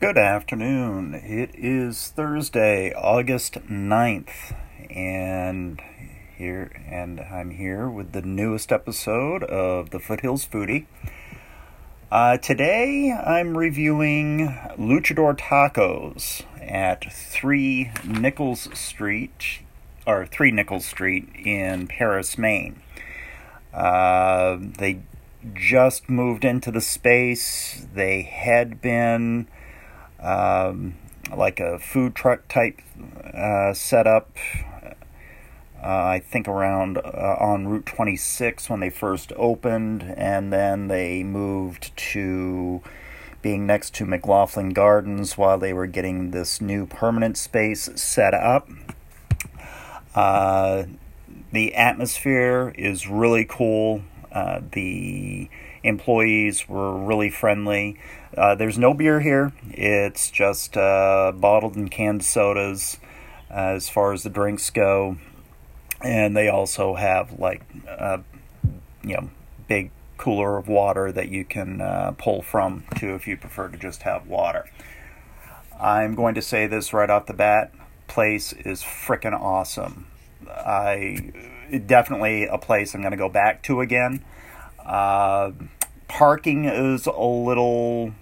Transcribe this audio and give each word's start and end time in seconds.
Good 0.00 0.16
afternoon. 0.16 1.12
It 1.12 1.50
is 1.52 2.08
Thursday, 2.08 2.90
August 2.94 3.56
9th, 3.68 4.56
and 4.88 5.78
here 6.38 6.70
and 6.88 7.20
I'm 7.20 7.50
here 7.50 7.86
with 7.86 8.12
the 8.12 8.22
newest 8.22 8.72
episode 8.72 9.42
of 9.44 9.90
the 9.90 10.00
Foothills 10.00 10.46
Foodie. 10.46 10.86
Uh, 12.10 12.38
today 12.38 13.12
I'm 13.12 13.58
reviewing 13.58 14.58
Luchador 14.78 15.36
Tacos 15.36 16.44
at 16.62 17.12
3 17.12 17.92
Nichols 18.02 18.70
Street, 18.72 19.60
or 20.06 20.24
3 20.24 20.50
Nichols 20.50 20.86
Street 20.86 21.28
in 21.34 21.86
Paris, 21.88 22.38
Maine. 22.38 22.80
Uh, 23.74 24.56
they 24.78 25.02
just 25.52 26.08
moved 26.08 26.46
into 26.46 26.70
the 26.70 26.80
space. 26.80 27.86
They 27.92 28.22
had 28.22 28.80
been 28.80 29.46
um, 30.22 30.94
like 31.34 31.60
a 31.60 31.78
food 31.78 32.14
truck 32.14 32.48
type 32.48 32.80
uh, 33.34 33.72
setup. 33.72 34.36
Uh, 35.82 35.86
I 35.86 36.18
think 36.18 36.46
around 36.46 36.98
uh, 36.98 37.36
on 37.40 37.66
Route 37.66 37.86
26 37.86 38.68
when 38.68 38.80
they 38.80 38.90
first 38.90 39.32
opened, 39.36 40.02
and 40.16 40.52
then 40.52 40.88
they 40.88 41.22
moved 41.22 41.96
to 41.96 42.82
being 43.40 43.66
next 43.66 43.94
to 43.94 44.04
McLaughlin 44.04 44.70
Gardens 44.70 45.38
while 45.38 45.58
they 45.58 45.72
were 45.72 45.86
getting 45.86 46.32
this 46.32 46.60
new 46.60 46.84
permanent 46.84 47.38
space 47.38 47.88
set 47.94 48.34
up. 48.34 48.68
Uh, 50.14 50.84
the 51.52 51.74
atmosphere 51.74 52.74
is 52.76 53.08
really 53.08 53.46
cool. 53.46 54.02
Uh, 54.30 54.60
the 54.72 55.48
employees 55.82 56.68
were 56.68 56.96
really 56.96 57.30
friendly. 57.30 57.98
Uh, 58.36 58.54
there's 58.54 58.78
no 58.78 58.94
beer 58.94 59.20
here. 59.20 59.52
It's 59.70 60.30
just 60.30 60.76
uh, 60.76 61.32
bottled 61.34 61.76
and 61.76 61.90
canned 61.90 62.24
sodas 62.24 62.98
uh, 63.50 63.74
as 63.74 63.88
far 63.88 64.12
as 64.12 64.22
the 64.22 64.30
drinks 64.30 64.70
go. 64.70 65.16
And 66.00 66.36
they 66.36 66.48
also 66.48 66.94
have 66.94 67.38
like, 67.38 67.62
uh, 67.88 68.18
you 69.02 69.14
know, 69.14 69.30
big 69.68 69.90
cooler 70.16 70.58
of 70.58 70.68
water 70.68 71.10
that 71.12 71.28
you 71.28 71.44
can 71.44 71.80
uh, 71.80 72.12
pull 72.18 72.42
from 72.42 72.84
too 72.96 73.14
if 73.14 73.26
you 73.26 73.36
prefer 73.36 73.68
to 73.68 73.76
just 73.78 74.02
have 74.02 74.26
water. 74.26 74.66
I'm 75.80 76.14
going 76.14 76.34
to 76.34 76.42
say 76.42 76.66
this 76.66 76.92
right 76.92 77.08
off 77.08 77.26
the 77.26 77.32
bat. 77.32 77.72
Place 78.06 78.52
is 78.52 78.82
freaking 78.82 79.38
awesome. 79.38 80.06
I 80.48 81.32
definitely 81.86 82.46
a 82.46 82.58
place 82.58 82.94
I'm 82.94 83.00
going 83.00 83.12
to 83.12 83.16
go 83.16 83.28
back 83.28 83.62
to 83.64 83.80
again. 83.80 84.24
Uh, 84.84 85.52
parking 86.08 86.64
is 86.64 87.06
a 87.06 87.20
little 87.20 88.12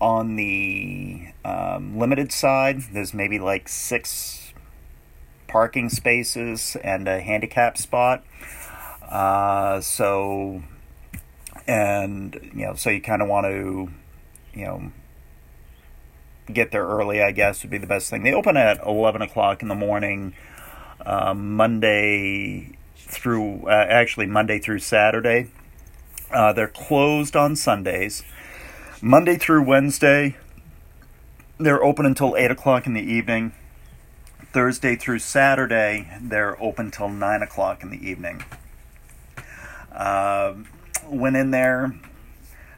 on 0.00 0.36
the 0.36 1.28
um, 1.44 1.98
limited 1.98 2.32
side. 2.32 2.82
There's 2.92 3.14
maybe 3.14 3.38
like 3.38 3.68
six 3.68 4.52
parking 5.48 5.88
spaces 5.88 6.76
and 6.82 7.06
a 7.06 7.20
handicap 7.20 7.76
spot. 7.76 8.24
Uh, 9.08 9.80
so, 9.80 10.62
and 11.66 12.34
you 12.54 12.66
know, 12.66 12.74
so 12.74 12.90
you 12.90 13.00
kind 13.00 13.22
of 13.22 13.28
want 13.28 13.46
to, 13.46 13.90
you 14.54 14.64
know, 14.64 14.92
get 16.52 16.70
there 16.72 16.86
early. 16.86 17.22
I 17.22 17.30
guess 17.32 17.62
would 17.62 17.70
be 17.70 17.78
the 17.78 17.86
best 17.86 18.10
thing. 18.10 18.22
They 18.22 18.32
open 18.32 18.56
at 18.56 18.80
eleven 18.84 19.22
o'clock 19.22 19.62
in 19.62 19.68
the 19.68 19.74
morning, 19.74 20.34
uh, 21.04 21.34
Monday 21.34 22.76
through 22.96 23.66
uh, 23.66 23.86
actually 23.88 24.26
Monday 24.26 24.58
through 24.58 24.78
Saturday. 24.78 25.50
Uh, 26.32 26.52
they're 26.52 26.68
closed 26.68 27.36
on 27.36 27.56
Sundays. 27.56 28.22
Monday 29.00 29.36
through 29.36 29.64
Wednesday, 29.64 30.36
they're 31.58 31.82
open 31.82 32.06
until 32.06 32.36
8 32.36 32.50
o'clock 32.50 32.86
in 32.86 32.94
the 32.94 33.02
evening. 33.02 33.52
Thursday 34.52 34.96
through 34.96 35.18
Saturday, 35.18 36.10
they're 36.20 36.62
open 36.62 36.90
till 36.90 37.08
9 37.08 37.42
o'clock 37.42 37.82
in 37.82 37.90
the 37.90 38.08
evening. 38.08 38.44
Uh, 39.92 40.54
went 41.06 41.36
in 41.36 41.50
there. 41.50 41.94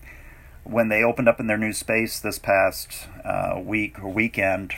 when 0.65 0.89
they 0.89 1.03
opened 1.03 1.29
up 1.29 1.41
in 1.41 1.47
their 1.47 1.57
new 1.57 1.73
space 1.73 2.21
this 2.21 2.39
past 2.39 3.07
uh, 3.25 3.59
week 3.63 3.99
or 4.03 4.09
weekend, 4.11 4.75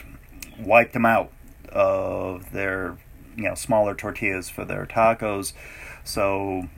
wiped 0.57 0.93
them 0.93 1.05
out 1.05 1.31
of 1.69 2.51
their 2.53 2.97
you 3.35 3.43
know 3.43 3.55
smaller 3.55 3.93
tortillas 3.93 4.49
for 4.49 4.63
their 4.63 4.85
tacos. 4.85 5.51
So 6.05 6.69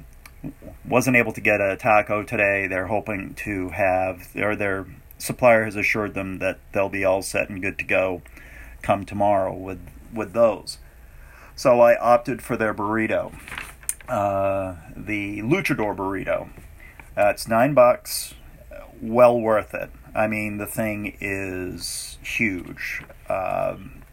wasn't 0.85 1.15
able 1.15 1.33
to 1.33 1.41
get 1.41 1.61
a 1.61 1.75
taco 1.75 2.23
today. 2.23 2.67
They're 2.67 2.87
hoping 2.87 3.33
to 3.35 3.69
have, 3.69 4.29
or 4.35 4.55
their 4.55 4.87
supplier 5.17 5.65
has 5.65 5.75
assured 5.75 6.13
them 6.13 6.39
that 6.39 6.59
they'll 6.71 6.89
be 6.89 7.03
all 7.03 7.21
set 7.21 7.49
and 7.49 7.61
good 7.61 7.77
to 7.79 7.85
go 7.85 8.21
come 8.81 9.05
tomorrow 9.05 9.53
with 9.53 9.79
with 10.13 10.33
those. 10.33 10.79
So 11.55 11.81
I 11.81 11.97
opted 11.97 12.41
for 12.41 12.55
their 12.55 12.73
burrito, 12.73 13.33
uh, 14.07 14.75
the 14.95 15.41
Luchador 15.41 15.95
burrito. 15.95 16.49
Uh, 17.17 17.27
it's 17.27 17.47
nine 17.47 17.73
bucks, 17.73 18.33
well 19.01 19.39
worth 19.39 19.73
it. 19.73 19.91
I 20.15 20.27
mean, 20.27 20.57
the 20.57 20.65
thing 20.65 21.17
is 21.19 22.17
huge. 22.23 23.03
Um, 23.27 24.03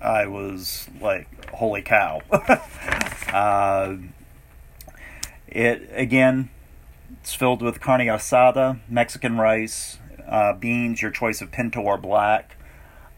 I 0.00 0.26
was 0.26 0.88
like, 1.00 1.50
holy 1.50 1.82
cow. 1.82 2.22
uh, 3.28 3.96
it 5.54 5.90
again, 5.92 6.50
it's 7.20 7.34
filled 7.34 7.62
with 7.62 7.80
carne 7.80 8.06
asada, 8.06 8.80
Mexican 8.88 9.36
rice, 9.36 9.98
uh, 10.26 10.54
beans, 10.54 11.02
your 11.02 11.10
choice 11.10 11.40
of 11.42 11.52
pinto 11.52 11.80
or 11.80 11.98
black, 11.98 12.56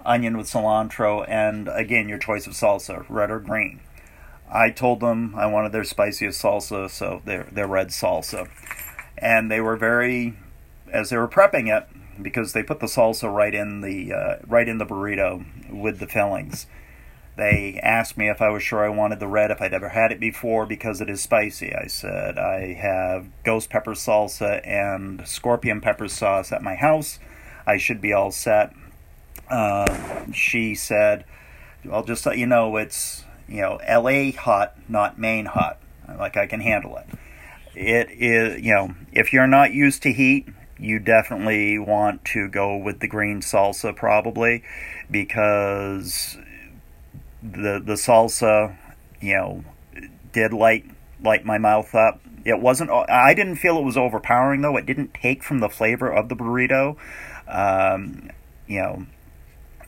onion 0.04 0.36
with 0.36 0.46
cilantro, 0.46 1.24
and 1.28 1.68
again 1.68 2.08
your 2.08 2.18
choice 2.18 2.46
of 2.46 2.54
salsa, 2.54 3.04
red 3.08 3.30
or 3.30 3.38
green. 3.38 3.80
I 4.52 4.70
told 4.70 5.00
them 5.00 5.34
I 5.36 5.46
wanted 5.46 5.72
their 5.72 5.84
spiciest 5.84 6.42
salsa, 6.42 6.90
so 6.90 7.22
their 7.24 7.44
their 7.44 7.66
red 7.66 7.88
salsa, 7.88 8.48
and 9.16 9.50
they 9.50 9.60
were 9.60 9.76
very, 9.76 10.36
as 10.92 11.10
they 11.10 11.16
were 11.16 11.28
prepping 11.28 11.74
it, 11.74 11.88
because 12.20 12.52
they 12.52 12.62
put 12.62 12.80
the 12.80 12.86
salsa 12.86 13.32
right 13.32 13.54
in 13.54 13.80
the 13.80 14.12
uh, 14.12 14.36
right 14.46 14.68
in 14.68 14.78
the 14.78 14.86
burrito 14.86 15.44
with 15.72 15.98
the 15.98 16.06
fillings 16.06 16.66
they 17.36 17.80
asked 17.82 18.16
me 18.16 18.28
if 18.30 18.40
I 18.40 18.48
was 18.48 18.62
sure 18.62 18.84
I 18.84 18.88
wanted 18.88 19.18
the 19.18 19.26
red, 19.26 19.50
if 19.50 19.60
I'd 19.60 19.74
ever 19.74 19.88
had 19.88 20.12
it 20.12 20.20
before, 20.20 20.66
because 20.66 21.00
it 21.00 21.10
is 21.10 21.20
spicy. 21.20 21.74
I 21.74 21.86
said, 21.88 22.38
I 22.38 22.74
have 22.74 23.26
ghost 23.42 23.70
pepper 23.70 23.92
salsa 23.92 24.64
and 24.66 25.26
scorpion 25.26 25.80
pepper 25.80 26.06
sauce 26.06 26.52
at 26.52 26.62
my 26.62 26.76
house. 26.76 27.18
I 27.66 27.76
should 27.76 28.00
be 28.00 28.12
all 28.12 28.30
set. 28.30 28.72
Uh, 29.50 30.26
she 30.32 30.74
said, 30.74 31.24
I'll 31.90 32.04
just 32.04 32.24
let 32.24 32.38
you 32.38 32.46
know 32.46 32.76
it's, 32.76 33.24
you 33.48 33.62
know, 33.62 33.80
LA 33.88 34.30
hot, 34.32 34.76
not 34.88 35.18
Maine 35.18 35.46
hot. 35.46 35.80
Like 36.08 36.36
I 36.36 36.46
can 36.46 36.60
handle 36.60 36.96
it. 36.98 37.06
It 37.74 38.10
is, 38.10 38.62
you 38.62 38.74
know, 38.74 38.94
if 39.12 39.32
you're 39.32 39.48
not 39.48 39.72
used 39.72 40.02
to 40.04 40.12
heat, 40.12 40.48
you 40.78 40.98
definitely 40.98 41.78
want 41.78 42.24
to 42.26 42.48
go 42.48 42.76
with 42.76 43.00
the 43.00 43.08
green 43.08 43.40
salsa 43.40 43.94
probably 43.94 44.62
because 45.10 46.36
the 47.44 47.80
the 47.84 47.94
salsa, 47.94 48.76
you 49.20 49.34
know, 49.34 49.64
did 50.32 50.52
light 50.52 50.86
light 51.22 51.44
my 51.44 51.58
mouth 51.58 51.94
up. 51.94 52.20
It 52.44 52.60
wasn't. 52.60 52.90
I 52.90 53.34
didn't 53.34 53.56
feel 53.56 53.78
it 53.78 53.84
was 53.84 53.96
overpowering 53.96 54.62
though. 54.62 54.76
It 54.76 54.86
didn't 54.86 55.14
take 55.14 55.42
from 55.42 55.60
the 55.60 55.68
flavor 55.68 56.10
of 56.10 56.28
the 56.28 56.36
burrito. 56.36 56.96
Um, 57.46 58.30
you 58.66 58.80
know, 58.80 59.06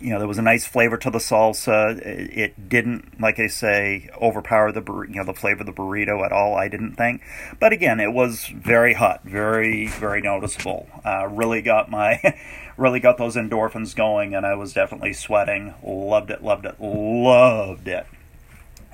you 0.01 0.11
know, 0.11 0.19
there 0.19 0.29
was 0.29 0.39
a 0.39 0.43
nice 0.43 0.67
flavor 0.67 0.97
to 0.99 1.11
the 1.11 1.19
salsa. 1.19 1.99
It, 2.05 2.69
didn't, 2.69 3.21
like 3.21 3.39
I 3.39 3.47
say, 3.47 4.11
overpower 4.21 4.73
the 4.73 4.83
you 5.09 5.17
know 5.17 5.25
the 5.25 5.35
flavor 5.35 5.61
of 5.61 5.67
the 5.67 5.73
burrito 5.73 6.25
at 6.25 6.33
all. 6.33 6.55
I 6.55 6.69
didn't 6.69 6.95
think, 6.97 7.23
but 7.61 7.73
again, 7.73 8.01
it 8.01 8.13
was 8.13 8.47
very 8.47 8.95
hot, 8.95 9.23
very 9.25 9.87
very 9.87 10.21
noticeable. 10.21 10.89
Uh, 11.05 11.27
really 11.29 11.63
got 11.63 11.91
my 11.91 12.21
really 12.77 13.01
got 13.01 13.19
those 13.19 13.37
endorphins 13.37 13.95
going, 13.95 14.35
and 14.35 14.45
I 14.45 14.55
was 14.55 14.73
definitely 14.73 15.13
sweating. 15.13 15.75
Loved 15.83 16.31
it, 16.31 16.43
loved 16.43 16.67
it, 16.67 16.81
loved 16.81 17.89
it. 17.89 18.07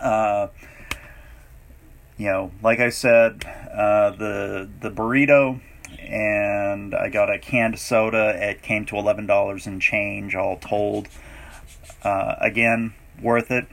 Uh, 0.00 0.48
you 2.16 2.26
know, 2.26 2.52
like 2.62 2.80
I 2.80 2.90
said, 2.90 3.44
uh, 3.44 4.10
the 4.10 4.68
the 4.80 4.90
burrito 4.90 5.60
and 6.08 6.94
I 6.94 7.08
got 7.08 7.32
a 7.32 7.38
canned 7.38 7.78
soda. 7.78 8.34
It 8.50 8.62
came 8.62 8.84
to 8.86 8.96
eleven 8.96 9.26
dollars 9.26 9.66
and 9.66 9.80
change, 9.80 10.34
all 10.34 10.56
told. 10.56 11.08
Uh, 12.02 12.34
again, 12.40 12.94
worth 13.20 13.50
it. 13.50 13.66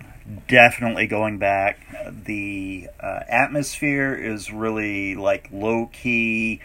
Definitely 0.47 1.07
going 1.07 1.39
back. 1.39 1.79
The 2.25 2.89
uh, 2.99 3.21
atmosphere 3.27 4.13
is 4.13 4.51
really 4.51 5.15
like 5.15 5.49
low 5.51 5.89
key, 5.91 6.61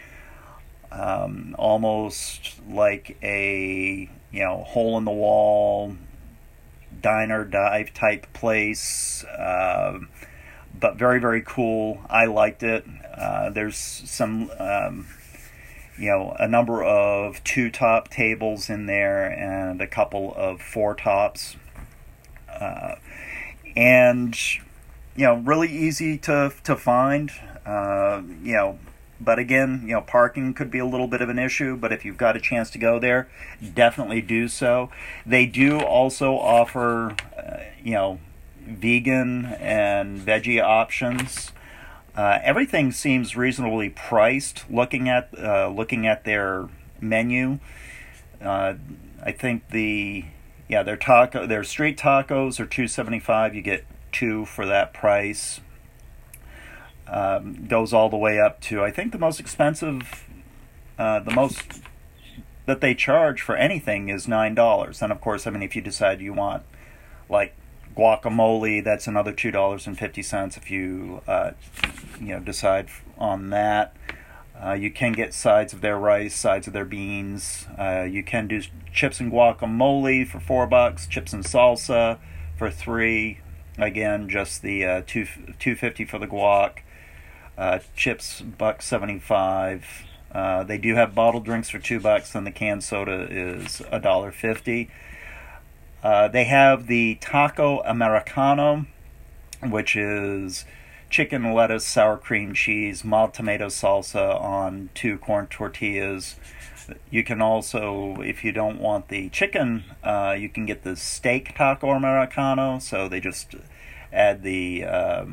um, 0.91 1.55
almost 1.57 2.61
like 2.69 3.17
a 3.23 4.09
you 4.31 4.39
know 4.39 4.63
hole 4.63 4.97
in 4.97 5.05
the 5.05 5.11
wall 5.11 5.95
diner 7.01 7.43
dive 7.43 7.93
type 7.93 8.31
place. 8.33 9.23
Uh, 9.23 9.99
but 10.79 10.97
very 10.97 11.19
very 11.19 11.41
cool. 11.41 12.01
I 12.07 12.25
liked 12.25 12.61
it. 12.61 12.85
Uh, 13.17 13.49
there's 13.49 13.77
some 13.77 14.51
um, 14.59 15.07
you 15.97 16.09
know, 16.09 16.35
a 16.39 16.47
number 16.47 16.83
of 16.83 17.43
two 17.43 17.69
top 17.69 18.09
tables 18.09 18.69
in 18.69 18.85
there 18.85 19.25
and 19.25 19.81
a 19.81 19.87
couple 19.87 20.33
of 20.35 20.61
four 20.61 20.95
tops. 20.95 21.55
Uh, 22.49 22.95
and, 23.75 24.37
you 25.15 25.25
know, 25.25 25.35
really 25.35 25.69
easy 25.69 26.17
to, 26.17 26.53
to 26.63 26.75
find. 26.75 27.31
Uh, 27.65 28.21
you 28.43 28.53
know, 28.53 28.79
but 29.19 29.39
again, 29.39 29.83
you 29.83 29.93
know, 29.93 30.01
parking 30.01 30.53
could 30.53 30.69
be 30.69 30.79
a 30.79 30.85
little 30.85 31.07
bit 31.07 31.21
of 31.21 31.29
an 31.29 31.39
issue, 31.39 31.77
but 31.77 31.91
if 31.93 32.03
you've 32.03 32.17
got 32.17 32.35
a 32.35 32.39
chance 32.39 32.69
to 32.71 32.77
go 32.77 32.99
there, 32.99 33.29
definitely 33.73 34.21
do 34.21 34.47
so. 34.47 34.89
They 35.25 35.45
do 35.45 35.79
also 35.79 36.33
offer, 36.33 37.15
uh, 37.37 37.59
you 37.81 37.93
know, 37.93 38.19
vegan 38.61 39.45
and 39.45 40.19
veggie 40.19 40.61
options. 40.61 41.51
Uh, 42.15 42.39
everything 42.43 42.91
seems 42.91 43.35
reasonably 43.35 43.89
priced. 43.89 44.63
Looking 44.69 45.09
at 45.09 45.29
uh, 45.37 45.67
looking 45.69 46.07
at 46.07 46.23
their 46.23 46.69
menu, 47.01 47.59
uh, 48.41 48.75
I 49.21 49.31
think 49.31 49.69
the 49.69 50.25
yeah 50.69 50.81
their 50.83 50.95
taco 50.95 51.45
their 51.45 51.63
street 51.63 51.97
tacos 51.97 52.59
are 52.59 52.65
two 52.65 52.87
seventy 52.87 53.19
five. 53.19 53.53
You 53.53 53.61
get 53.61 53.85
two 54.11 54.45
for 54.45 54.65
that 54.65 54.93
price. 54.93 55.59
Um, 57.07 57.67
goes 57.67 57.93
all 57.93 58.09
the 58.09 58.17
way 58.17 58.39
up 58.39 58.61
to 58.61 58.81
I 58.81 58.89
think 58.91 59.11
the 59.11 59.19
most 59.19 59.39
expensive, 59.39 60.25
uh, 60.97 61.19
the 61.19 61.31
most 61.31 61.81
that 62.65 62.81
they 62.81 62.95
charge 62.95 63.41
for 63.41 63.55
anything 63.55 64.09
is 64.09 64.27
nine 64.27 64.55
dollars. 64.55 65.01
And 65.01 65.11
of 65.11 65.19
course, 65.19 65.45
I 65.45 65.51
mean 65.51 65.63
if 65.63 65.75
you 65.75 65.81
decide 65.81 66.21
you 66.21 66.33
want 66.33 66.63
like 67.29 67.55
guacamole, 67.95 68.83
that's 68.83 69.07
another 69.07 69.31
two 69.31 69.51
dollars 69.51 69.87
and 69.87 69.97
fifty 69.97 70.21
cents 70.21 70.57
if 70.57 70.69
you 70.69 71.21
uh, 71.27 71.51
you 72.19 72.27
know 72.27 72.39
decide 72.39 72.87
on 73.17 73.49
that. 73.49 73.95
Uh, 74.63 74.73
you 74.73 74.89
can 74.89 75.11
get 75.11 75.33
sides 75.33 75.73
of 75.73 75.81
their 75.81 75.97
rice, 75.97 76.33
sides 76.33 76.65
of 76.67 76.73
their 76.73 76.85
beans. 76.85 77.67
Uh, 77.77 78.07
you 78.09 78.23
can 78.23 78.47
do 78.47 78.61
chips 78.93 79.19
and 79.19 79.31
guacamole 79.31 80.25
for 80.27 80.39
four 80.39 80.65
bucks, 80.65 81.07
chips 81.07 81.33
and 81.33 81.43
salsa 81.43 82.19
for 82.57 82.71
three. 82.71 83.39
Again, 83.77 84.29
just 84.29 84.61
the 84.61 84.85
uh, 84.85 85.01
two 85.05 85.27
two 85.59 85.75
fifty 85.75 86.05
for 86.05 86.19
the 86.19 86.27
guac. 86.27 86.79
Uh, 87.57 87.79
chips 87.95 88.41
buck 88.41 88.81
seventy 88.81 89.19
five. 89.19 89.85
Uh, 90.31 90.63
they 90.63 90.77
do 90.77 90.95
have 90.95 91.15
bottled 91.15 91.45
drinks 91.45 91.69
for 91.69 91.79
two 91.79 91.99
bucks, 91.99 92.35
and 92.35 92.45
the 92.45 92.51
canned 92.51 92.83
soda 92.83 93.27
is 93.29 93.81
a 93.91 93.99
dollar 93.99 94.31
fifty. 94.31 94.89
Uh, 96.05 96.27
they 96.27 96.43
have 96.43 96.85
the 96.85 97.15
taco 97.15 97.79
americano, 97.79 98.85
which 99.67 99.95
is 99.95 100.63
chicken, 101.09 101.51
lettuce, 101.51 101.83
sour 101.83 102.15
cream, 102.15 102.53
cheese, 102.53 103.03
mild 103.03 103.33
tomato 103.33 103.69
salsa 103.69 104.39
on 104.39 104.91
two 104.93 105.17
corn 105.17 105.47
tortillas. 105.47 106.35
You 107.09 107.23
can 107.23 107.41
also, 107.41 108.17
if 108.21 108.43
you 108.43 108.51
don't 108.51 108.79
want 108.79 109.07
the 109.07 109.29
chicken, 109.29 109.83
uh, 110.03 110.35
you 110.37 110.47
can 110.47 110.67
get 110.67 110.83
the 110.83 110.95
steak 110.95 111.55
taco 111.55 111.89
americano. 111.89 112.77
So 112.77 113.09
they 113.09 113.19
just 113.19 113.55
add 114.13 114.43
the 114.43 114.83
uh, 114.83 115.25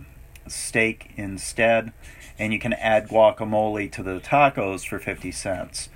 steak 0.48 1.10
instead, 1.18 1.92
and 2.38 2.54
you 2.54 2.58
can 2.58 2.72
add 2.72 3.08
guacamole 3.08 3.92
to 3.92 4.02
the 4.02 4.20
tacos 4.20 4.88
for 4.88 4.98
50 4.98 5.32
cents. 5.32 5.90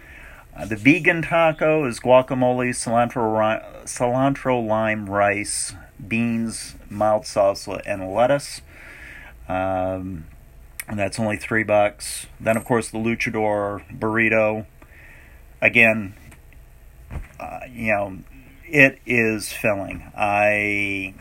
Uh, 0.57 0.65
the 0.65 0.77
vegan 0.77 1.21
taco 1.21 1.85
is 1.85 2.01
guacamole, 2.01 2.71
cilantro, 2.71 3.85
cilantro 3.85 4.67
lime 4.67 5.09
rice, 5.09 5.75
beans, 6.09 6.77
mild 6.89 7.25
salsa, 7.25 7.83
and 7.85 8.11
lettuce. 8.11 8.63
Um, 9.49 10.25
and 10.89 10.99
that's 10.99 11.21
only 11.21 11.37
three 11.37 11.63
bucks. 11.63 12.27
Then, 12.41 12.57
of 12.57 12.65
course, 12.65 12.91
the 12.91 12.99
luchador 12.99 13.83
burrito. 13.99 14.67
Again, 15.61 16.15
uh, 17.39 17.61
you 17.71 17.93
know, 17.93 18.19
it 18.65 18.99
is 19.05 19.53
filling. 19.53 20.11
I 20.17 21.15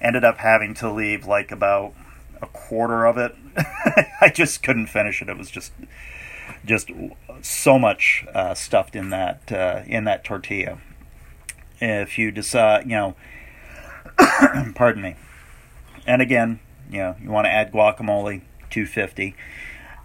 ended 0.00 0.24
up 0.24 0.38
having 0.38 0.74
to 0.74 0.92
leave 0.92 1.26
like 1.26 1.50
about 1.50 1.94
a 2.42 2.46
quarter 2.46 3.06
of 3.06 3.16
it. 3.16 3.34
I 4.20 4.28
just 4.28 4.62
couldn't 4.62 4.88
finish 4.88 5.22
it. 5.22 5.28
It 5.28 5.38
was 5.38 5.50
just 5.50 5.72
just 6.64 6.90
so 7.42 7.78
much 7.78 8.24
uh, 8.34 8.54
stuffed 8.54 8.96
in 8.96 9.10
that 9.10 9.52
uh, 9.52 9.82
in 9.86 10.04
that 10.04 10.24
tortilla. 10.24 10.78
If 11.80 12.18
you 12.18 12.30
decide, 12.30 12.84
you 12.84 12.96
know, 12.96 13.16
pardon 14.74 15.02
me, 15.02 15.16
and 16.06 16.22
again, 16.22 16.60
you 16.90 16.98
know, 16.98 17.16
you 17.20 17.30
want 17.30 17.46
to 17.46 17.50
add 17.50 17.72
guacamole, 17.72 18.42
two 18.70 18.86
fifty. 18.86 19.34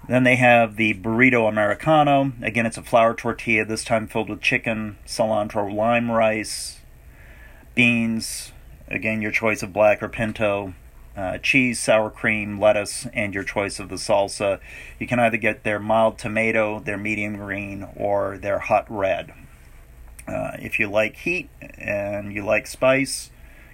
Then 0.08 0.24
they 0.24 0.36
have 0.36 0.76
the 0.76 0.96
burrito 0.96 1.48
americano. 1.48 2.34
Again, 2.42 2.66
it's 2.66 2.78
a 2.78 2.82
flour 2.82 3.14
tortilla, 3.14 3.66
this 3.66 3.84
time 3.84 4.08
filled 4.08 4.30
with 4.30 4.42
chicken, 4.42 4.98
cilantro, 5.06 5.74
lime 5.74 6.12
rice, 6.12 6.80
beans. 7.76 8.52
Again, 8.88 9.22
your 9.22 9.32
choice 9.32 9.64
of 9.64 9.72
black 9.72 10.04
or 10.04 10.10
pinto 10.10 10.74
uh, 11.16 11.38
cheese, 11.38 11.80
sour 11.80 12.10
cream, 12.10 12.60
lettuce, 12.60 13.08
and 13.14 13.34
your 13.34 13.44
choice 13.44 13.80
of 13.80 13.90
the 13.90 13.96
salsa. 13.96 14.60
You 15.00 15.08
can 15.08 15.20
either 15.20 15.38
get 15.38 15.64
their 15.64 15.80
mild 15.80 16.18
tomato, 16.18 16.80
their 16.80 16.98
medium 16.98 17.38
green, 17.38 17.88
or 17.96 18.38
their 18.38 18.60
hot 18.60 18.86
red. 18.90 19.34
Uh, 20.28 20.52
if 20.60 20.80
you 20.80 20.90
like 20.90 21.18
heat 21.18 21.50
and 21.78 22.34
you 22.34 22.46
like 22.46 22.68
spice, 22.68 23.32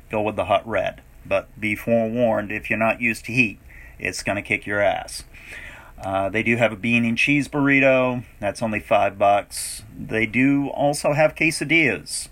go 0.10 0.22
with 0.22 0.36
the 0.36 0.46
hot 0.46 0.68
red. 0.68 1.02
But 1.26 1.60
be 1.60 1.76
forewarned, 1.76 2.52
if 2.52 2.70
you're 2.70 2.80
not 2.80 3.02
used 3.02 3.26
to 3.26 3.34
heat, 3.34 3.60
it's 4.00 4.24
going 4.24 4.38
to 4.38 4.42
kick 4.42 4.66
your 4.66 4.80
ass. 4.80 5.24
Uh, 6.00 6.30
they 6.30 6.44
do 6.44 6.58
have 6.58 6.72
a 6.72 6.76
bean 6.76 7.04
and 7.06 7.18
cheese 7.18 7.48
burrito. 7.48 8.24
That's 8.40 8.62
only 8.62 8.80
five 8.80 9.18
bucks. 9.18 9.84
They 9.98 10.26
do 10.26 10.70
also 10.70 11.14
have 11.14 11.36
quesadillas. 11.36 12.30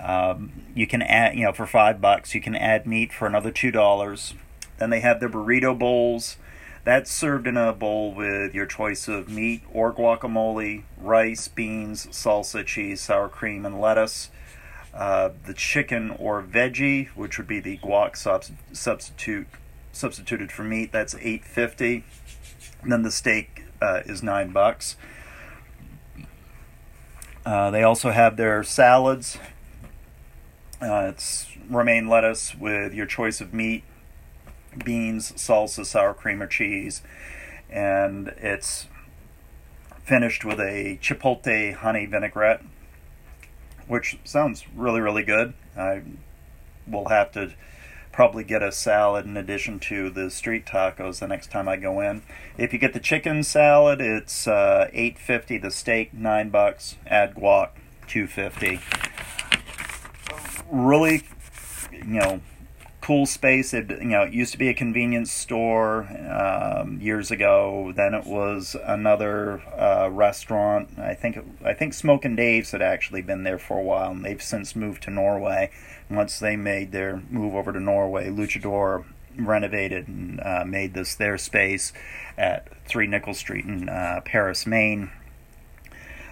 Um, 0.00 0.52
you 0.74 0.86
can 0.86 1.02
add, 1.02 1.34
you 1.36 1.44
know, 1.44 1.52
for 1.52 1.66
five 1.66 2.00
bucks, 2.00 2.34
you 2.34 2.40
can 2.40 2.54
add 2.54 2.86
meat 2.86 3.12
for 3.12 3.26
another 3.26 3.50
two 3.50 3.70
dollars. 3.70 4.34
Then 4.78 4.90
they 4.90 5.00
have 5.00 5.18
their 5.18 5.28
burrito 5.28 5.76
bowls. 5.76 6.36
That's 6.84 7.10
served 7.10 7.46
in 7.46 7.56
a 7.56 7.72
bowl 7.72 8.14
with 8.14 8.54
your 8.54 8.64
choice 8.64 9.08
of 9.08 9.28
meat 9.28 9.62
or 9.72 9.92
guacamole, 9.92 10.84
rice, 10.96 11.48
beans, 11.48 12.06
salsa, 12.06 12.64
cheese, 12.64 13.00
sour 13.00 13.28
cream, 13.28 13.66
and 13.66 13.80
lettuce. 13.80 14.30
Uh, 14.94 15.30
the 15.44 15.52
chicken 15.52 16.10
or 16.12 16.42
veggie, 16.42 17.08
which 17.08 17.36
would 17.36 17.46
be 17.46 17.60
the 17.60 17.76
guac 17.78 18.16
sub- 18.16 18.44
substitute 18.72 19.46
substituted 19.92 20.52
for 20.52 20.62
meat, 20.62 20.92
that's 20.92 21.14
eight 21.20 21.44
fifty. 21.44 22.04
Then 22.84 23.02
the 23.02 23.10
steak 23.10 23.64
uh, 23.82 24.02
is 24.06 24.22
nine 24.22 24.50
bucks. 24.52 24.96
Uh, 27.44 27.70
they 27.70 27.82
also 27.82 28.10
have 28.10 28.36
their 28.36 28.62
salads. 28.62 29.38
Uh, 30.80 31.10
it's 31.12 31.48
romaine 31.68 32.08
lettuce 32.08 32.54
with 32.54 32.94
your 32.94 33.06
choice 33.06 33.40
of 33.40 33.52
meat, 33.52 33.82
beans, 34.84 35.32
salsa, 35.32 35.84
sour 35.84 36.14
cream, 36.14 36.40
or 36.42 36.46
cheese. 36.46 37.02
And 37.68 38.28
it's 38.38 38.86
finished 40.04 40.44
with 40.44 40.60
a 40.60 40.98
chipotle 41.02 41.74
honey 41.74 42.06
vinaigrette, 42.06 42.62
which 43.86 44.18
sounds 44.24 44.64
really, 44.74 45.00
really 45.00 45.24
good. 45.24 45.52
I 45.76 46.02
will 46.86 47.08
have 47.08 47.32
to 47.32 47.52
probably 48.12 48.42
get 48.42 48.62
a 48.62 48.72
salad 48.72 49.26
in 49.26 49.36
addition 49.36 49.78
to 49.78 50.10
the 50.10 50.30
street 50.30 50.64
tacos 50.64 51.18
the 51.18 51.28
next 51.28 51.50
time 51.50 51.68
I 51.68 51.76
go 51.76 52.00
in. 52.00 52.22
If 52.56 52.72
you 52.72 52.78
get 52.78 52.92
the 52.92 53.00
chicken 53.00 53.42
salad, 53.42 54.00
it's 54.00 54.48
uh, 54.48 54.88
eight 54.92 55.18
fifty. 55.18 55.58
The 55.58 55.70
steak 55.70 56.14
nine 56.14 56.50
bucks. 56.50 56.96
Add 57.06 57.34
guac 57.34 57.70
two 58.06 58.26
fifty 58.26 58.80
really, 60.70 61.24
you 61.92 62.20
know, 62.20 62.40
cool 63.08 63.24
space. 63.24 63.72
It 63.72 63.90
you 63.90 64.04
know 64.04 64.22
it 64.24 64.34
used 64.34 64.52
to 64.52 64.58
be 64.58 64.68
a 64.68 64.74
convenience 64.74 65.32
store 65.32 66.08
um, 66.30 67.00
years 67.00 67.30
ago. 67.30 67.92
Then 67.96 68.12
it 68.12 68.26
was 68.26 68.76
another 68.84 69.62
uh, 69.74 70.10
restaurant. 70.10 70.98
I 70.98 71.14
think 71.14 71.38
it, 71.38 71.44
I 71.64 71.72
think 71.72 71.94
Smokin' 71.94 72.36
Dave's 72.36 72.72
had 72.72 72.82
actually 72.82 73.22
been 73.22 73.44
there 73.44 73.58
for 73.58 73.78
a 73.78 73.82
while, 73.82 74.10
and 74.10 74.24
they've 74.24 74.42
since 74.42 74.76
moved 74.76 75.02
to 75.04 75.10
Norway. 75.10 75.70
Once 76.10 76.38
they 76.38 76.54
made 76.56 76.92
their 76.92 77.22
move 77.30 77.54
over 77.54 77.72
to 77.72 77.80
Norway, 77.80 78.28
Luchador 78.28 79.04
renovated 79.38 80.06
and 80.08 80.40
uh, 80.40 80.64
made 80.66 80.92
this 80.92 81.14
their 81.14 81.38
space 81.38 81.94
at 82.36 82.68
Three 82.84 83.06
Nichol 83.06 83.34
Street 83.34 83.64
in 83.64 83.88
uh, 83.88 84.20
Paris, 84.24 84.66
Maine. 84.66 85.10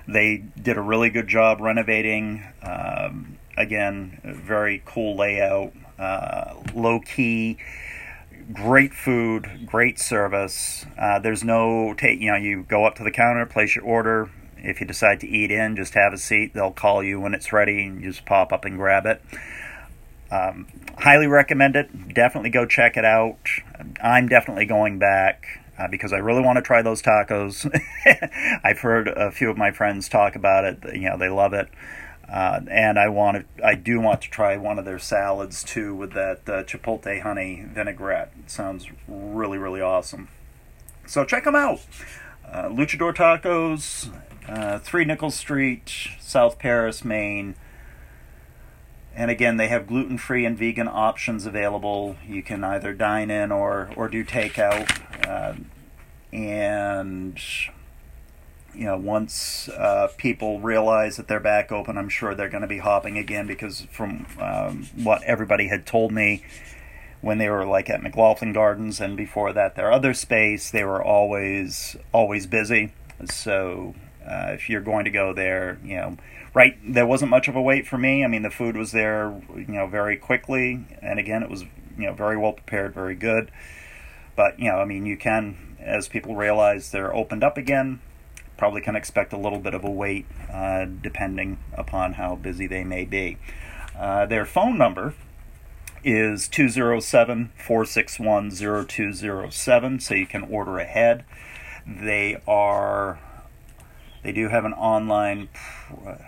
They 0.06 0.44
did 0.60 0.76
a 0.76 0.82
really 0.82 1.10
good 1.10 1.26
job 1.26 1.60
renovating. 1.60 2.44
Um, 2.62 3.35
again, 3.56 4.20
very 4.24 4.82
cool 4.84 5.16
layout. 5.16 5.72
uh, 5.98 6.54
low 6.74 7.00
key, 7.00 7.56
great 8.52 8.92
food, 8.92 9.66
great 9.66 9.98
service. 9.98 10.86
Uh, 10.98 11.18
there's 11.18 11.42
no 11.42 11.94
take. 11.94 12.20
You 12.20 12.32
know, 12.32 12.36
you 12.36 12.62
go 12.62 12.84
up 12.84 12.94
to 12.96 13.04
the 13.04 13.10
counter, 13.10 13.46
place 13.46 13.74
your 13.76 13.84
order. 13.84 14.30
If 14.58 14.80
you 14.80 14.86
decide 14.86 15.20
to 15.20 15.28
eat 15.28 15.50
in, 15.50 15.76
just 15.76 15.94
have 15.94 16.12
a 16.12 16.18
seat. 16.18 16.54
They'll 16.54 16.72
call 16.72 17.02
you 17.02 17.20
when 17.20 17.34
it's 17.34 17.52
ready, 17.52 17.84
and 17.86 18.00
you 18.02 18.10
just 18.10 18.26
pop 18.26 18.52
up 18.52 18.64
and 18.64 18.76
grab 18.76 19.06
it. 19.06 19.22
Um, 20.30 20.66
highly 20.98 21.26
recommend 21.26 21.76
it. 21.76 22.14
Definitely 22.14 22.50
go 22.50 22.66
check 22.66 22.96
it 22.96 23.04
out. 23.04 23.38
I'm 24.02 24.28
definitely 24.28 24.66
going 24.66 24.98
back 24.98 25.46
uh, 25.78 25.88
because 25.88 26.12
I 26.12 26.16
really 26.16 26.42
want 26.42 26.56
to 26.56 26.62
try 26.62 26.82
those 26.82 27.00
tacos. 27.00 27.70
I've 28.64 28.80
heard 28.80 29.08
a 29.08 29.30
few 29.30 29.50
of 29.50 29.56
my 29.56 29.70
friends 29.70 30.08
talk 30.08 30.34
about 30.34 30.64
it. 30.64 30.78
You 30.94 31.10
know, 31.10 31.18
they 31.18 31.28
love 31.28 31.52
it. 31.52 31.68
Uh, 32.32 32.60
and 32.68 32.98
I 32.98 33.08
want 33.08 33.46
to, 33.56 33.64
I 33.64 33.76
do 33.76 34.00
want 34.00 34.22
to 34.22 34.30
try 34.30 34.56
one 34.56 34.78
of 34.78 34.84
their 34.84 34.98
salads 34.98 35.62
too 35.62 35.94
with 35.94 36.12
that 36.14 36.40
uh, 36.48 36.64
chipotle 36.64 37.20
honey 37.20 37.64
vinaigrette. 37.72 38.32
It 38.40 38.50
sounds 38.50 38.88
really, 39.06 39.58
really 39.58 39.80
awesome. 39.80 40.28
So 41.06 41.24
check 41.24 41.44
them 41.44 41.54
out. 41.54 41.80
Uh, 42.44 42.68
Luchador 42.68 43.14
Tacos, 43.14 44.10
uh, 44.48 44.78
3 44.80 45.04
Nichols 45.04 45.36
Street, 45.36 46.08
South 46.20 46.58
Paris, 46.58 47.04
Maine. 47.04 47.54
And 49.14 49.30
again, 49.30 49.56
they 49.56 49.68
have 49.68 49.86
gluten 49.86 50.18
free 50.18 50.44
and 50.44 50.58
vegan 50.58 50.88
options 50.88 51.46
available. 51.46 52.16
You 52.26 52.42
can 52.42 52.62
either 52.64 52.92
dine 52.92 53.30
in 53.30 53.50
or, 53.50 53.90
or 53.96 54.08
do 54.08 54.24
takeout. 54.24 55.26
Uh, 55.26 55.54
and, 56.32 57.40
you 58.76 58.84
know, 58.84 58.96
once 58.96 59.68
uh, 59.70 60.08
people 60.16 60.60
realize 60.60 61.16
that 61.16 61.28
they're 61.28 61.40
back 61.40 61.72
open, 61.72 61.96
I'm 61.96 62.08
sure 62.08 62.34
they're 62.34 62.48
going 62.48 62.62
to 62.62 62.68
be 62.68 62.78
hopping 62.78 63.16
again 63.16 63.46
because, 63.46 63.82
from 63.90 64.26
um, 64.40 64.88
what 64.94 65.22
everybody 65.24 65.68
had 65.68 65.86
told 65.86 66.12
me 66.12 66.44
when 67.20 67.38
they 67.38 67.48
were 67.48 67.64
like 67.64 67.88
at 67.88 68.02
McLaughlin 68.02 68.52
Gardens 68.52 69.00
and 69.00 69.16
before 69.16 69.52
that, 69.52 69.74
their 69.74 69.90
other 69.90 70.14
space, 70.14 70.70
they 70.70 70.84
were 70.84 71.02
always, 71.02 71.96
always 72.12 72.46
busy. 72.46 72.92
So 73.24 73.94
uh, 74.24 74.50
if 74.50 74.68
you're 74.68 74.82
going 74.82 75.04
to 75.06 75.10
go 75.10 75.32
there, 75.32 75.78
you 75.82 75.96
know, 75.96 76.16
right, 76.54 76.76
there 76.86 77.06
wasn't 77.06 77.30
much 77.30 77.48
of 77.48 77.56
a 77.56 77.62
wait 77.62 77.86
for 77.86 77.96
me. 77.98 78.22
I 78.22 78.28
mean, 78.28 78.42
the 78.42 78.50
food 78.50 78.76
was 78.76 78.92
there, 78.92 79.40
you 79.56 79.66
know, 79.68 79.86
very 79.86 80.16
quickly, 80.16 80.84
and 81.00 81.18
again, 81.18 81.42
it 81.42 81.50
was, 81.50 81.62
you 81.62 82.06
know, 82.06 82.12
very 82.12 82.36
well 82.36 82.52
prepared, 82.52 82.94
very 82.94 83.14
good. 83.14 83.50
But 84.36 84.60
you 84.60 84.70
know, 84.70 84.76
I 84.76 84.84
mean, 84.84 85.06
you 85.06 85.16
can, 85.16 85.76
as 85.80 86.08
people 86.08 86.36
realize 86.36 86.90
they're 86.90 87.14
opened 87.14 87.42
up 87.42 87.56
again, 87.56 88.00
probably 88.56 88.80
can 88.80 88.96
expect 88.96 89.32
a 89.32 89.38
little 89.38 89.58
bit 89.58 89.74
of 89.74 89.84
a 89.84 89.90
wait, 89.90 90.26
uh, 90.52 90.84
depending 90.84 91.58
upon 91.74 92.14
how 92.14 92.36
busy 92.36 92.66
they 92.66 92.84
may 92.84 93.04
be. 93.04 93.38
Uh, 93.98 94.26
their 94.26 94.44
phone 94.44 94.76
number 94.78 95.14
is 96.04 96.48
207 96.48 97.52
461 97.56 98.50
0207, 98.50 100.00
so 100.00 100.14
you 100.14 100.26
can 100.26 100.42
order 100.44 100.78
ahead. 100.78 101.24
They 101.86 102.40
are 102.46 103.18
they 104.26 104.32
do 104.32 104.48
have 104.48 104.64
an 104.64 104.72
online 104.72 105.48
pr- 105.54 106.22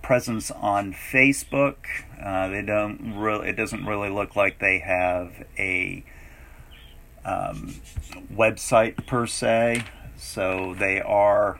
presence 0.00 0.50
on 0.50 0.94
Facebook. 0.94 1.76
Uh, 2.18 2.48
they 2.48 2.62
don't 2.62 3.14
really. 3.18 3.50
It 3.50 3.56
doesn't 3.56 3.84
really 3.84 4.08
look 4.08 4.36
like 4.36 4.58
they 4.58 4.78
have 4.78 5.44
a 5.58 6.02
um, 7.22 7.74
website 8.32 9.06
per 9.06 9.26
se. 9.26 9.84
So 10.20 10.74
they 10.78 11.00
are 11.00 11.58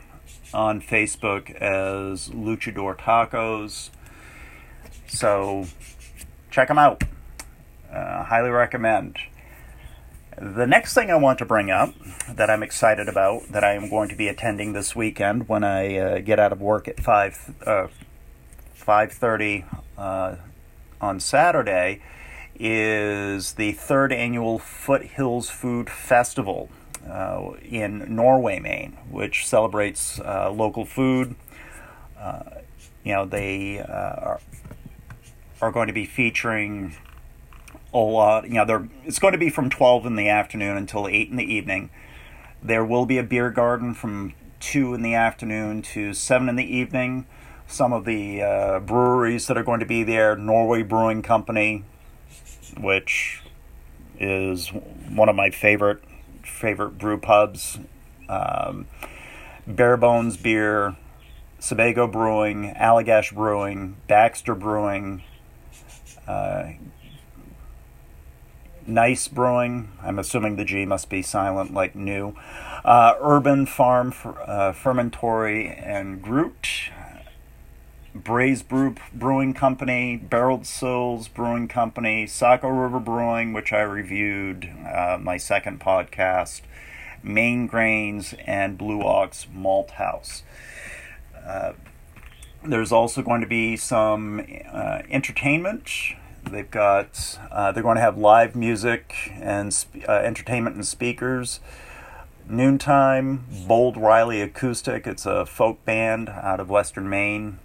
on 0.53 0.81
Facebook 0.81 1.49
as 1.55 2.29
Luchador 2.29 2.95
Tacos. 2.95 3.89
So 5.07 5.65
check 6.51 6.67
them 6.67 6.77
out. 6.77 7.03
Uh, 7.91 8.23
highly 8.23 8.51
recommend. 8.51 9.17
The 10.39 10.67
next 10.67 10.93
thing 10.93 11.09
I 11.09 11.15
want 11.15 11.39
to 11.39 11.45
bring 11.45 11.71
up 11.71 11.93
that 12.29 12.51
I'm 12.51 12.61
excited 12.61 13.09
about 13.09 13.47
that 13.49 13.63
I 13.63 13.73
am 13.73 13.89
going 13.89 14.09
to 14.09 14.15
be 14.15 14.27
attending 14.27 14.73
this 14.73 14.95
weekend 14.95 15.49
when 15.49 15.63
I 15.63 15.97
uh, 15.97 16.19
get 16.19 16.39
out 16.39 16.51
of 16.51 16.61
work 16.61 16.87
at 16.87 16.99
five 16.99 17.55
uh, 17.65 17.87
five 18.73 19.11
thirty 19.11 19.65
uh, 19.97 20.35
on 21.01 21.19
Saturday 21.19 22.01
is 22.57 23.53
the 23.53 23.71
third 23.71 24.13
annual 24.13 24.59
Foothills 24.59 25.49
Food 25.49 25.89
Festival 25.89 26.69
uh, 27.09 27.51
in 27.63 28.15
Norway, 28.15 28.59
Maine, 28.59 28.97
which 29.09 29.47
celebrates 29.47 30.19
uh, 30.19 30.51
local 30.51 30.85
food. 30.85 31.35
Uh, 32.19 32.43
you 33.03 33.13
know 33.13 33.25
they 33.25 33.79
are 33.79 34.39
are 35.61 35.71
going 35.71 35.87
to 35.87 35.93
be 35.93 36.05
featuring 36.05 36.95
a 37.93 37.97
lot. 37.97 38.47
You 38.47 38.55
know, 38.55 38.65
there 38.65 38.89
it's 39.05 39.19
going 39.19 39.33
to 39.33 39.37
be 39.37 39.49
from 39.49 39.69
12 39.69 40.05
in 40.05 40.15
the 40.15 40.29
afternoon 40.29 40.77
until 40.77 41.07
8 41.07 41.29
in 41.29 41.37
the 41.37 41.53
evening. 41.53 41.89
There 42.63 42.85
will 42.85 43.05
be 43.05 43.17
a 43.17 43.23
beer 43.23 43.49
garden 43.49 43.93
from 43.93 44.33
2 44.59 44.93
in 44.93 45.01
the 45.01 45.13
afternoon 45.13 45.81
to 45.81 46.13
7 46.13 46.49
in 46.49 46.55
the 46.55 46.75
evening. 46.75 47.25
Some 47.67 47.93
of 47.93 48.05
the 48.05 48.41
uh, 48.41 48.79
breweries 48.79 49.47
that 49.47 49.57
are 49.57 49.63
going 49.63 49.79
to 49.79 49.85
be 49.85 50.03
there 50.03 50.35
Norway 50.35 50.83
Brewing 50.83 51.21
Company, 51.21 51.85
which 52.77 53.41
is 54.19 54.69
one 54.69 55.29
of 55.29 55.35
my 55.35 55.49
favorite 55.49 56.03
favorite 56.51 56.97
brew 56.97 57.17
pubs. 57.17 57.79
Um, 58.29 58.87
Bear 59.67 59.97
Bones 59.97 60.37
Beer, 60.37 60.95
Sebago 61.59 62.07
Brewing, 62.11 62.73
Allagash 62.75 63.33
Brewing, 63.33 63.97
Baxter 64.07 64.55
Brewing, 64.55 65.23
uh, 66.27 66.71
Gneiss 68.87 69.27
Brewing. 69.27 69.91
I'm 70.01 70.17
assuming 70.17 70.55
the 70.55 70.65
G 70.65 70.85
must 70.85 71.09
be 71.09 71.21
silent 71.21 71.73
like 71.73 71.95
new. 71.95 72.35
Uh, 72.83 73.13
Urban 73.21 73.65
Farm 73.65 74.13
uh, 74.45 74.71
Fermentory 74.71 75.67
and 75.67 76.21
Gruit. 76.21 76.91
Braze 78.13 78.63
Brew 78.63 78.95
Brewing 79.13 79.53
Company, 79.53 80.17
Barreled 80.17 80.65
Souls 80.65 81.27
Brewing 81.27 81.67
Company, 81.67 82.27
Saco 82.27 82.67
River 82.67 82.99
Brewing, 82.99 83.53
which 83.53 83.71
I 83.71 83.81
reviewed 83.81 84.69
uh, 84.85 85.17
my 85.19 85.37
second 85.37 85.79
podcast, 85.79 86.61
Maine 87.23 87.67
Grains, 87.67 88.33
and 88.45 88.77
Blue 88.77 89.01
Ox 89.01 89.47
Malt 89.53 89.91
House. 89.91 90.43
Uh, 91.45 91.73
there's 92.63 92.91
also 92.91 93.21
going 93.21 93.41
to 93.41 93.47
be 93.47 93.75
some 93.75 94.45
uh, 94.71 95.01
entertainment 95.09 95.89
They've 96.49 96.69
got 96.69 97.39
uh, 97.51 97.71
they're 97.71 97.83
going 97.83 97.95
to 97.95 98.01
have 98.01 98.17
live 98.17 98.55
music 98.55 99.31
and 99.35 99.73
uh, 100.07 100.11
entertainment 100.11 100.75
and 100.75 100.85
speakers. 100.85 101.59
Noontime, 102.49 103.45
Bold 103.67 103.95
Riley 103.95 104.41
Acoustic. 104.41 105.07
It's 105.07 105.25
a 105.25 105.45
folk 105.45 105.83
band 105.85 106.29
out 106.29 106.59
of 106.59 106.69
Western 106.69 107.09
Maine. 107.09 107.59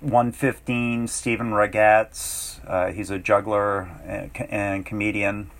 115, 0.00 1.08
Stephen 1.08 1.50
Ragatz. 1.50 2.60
Uh, 2.66 2.92
he's 2.92 3.10
a 3.10 3.18
juggler 3.18 3.88
and, 4.04 4.30
and, 4.50 4.86
comedian. 4.86 5.50